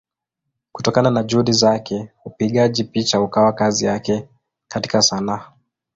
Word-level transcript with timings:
Kutokana 0.71 1.09
na 1.11 1.23
Juhudi 1.23 1.51
zake 1.53 2.11
upigaji 2.25 2.83
picha 2.83 3.21
ukawa 3.21 3.53
kazi 3.53 3.85
yake 3.85 4.27
katika 4.67 5.01
Sanaa. 5.01 5.51